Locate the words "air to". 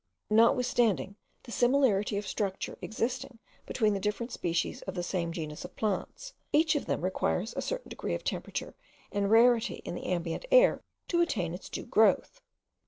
10.51-11.21